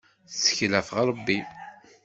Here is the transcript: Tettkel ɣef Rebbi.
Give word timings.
Tettkel 0.29 0.71
ɣef 0.77 0.87
Rebbi. 1.07 1.39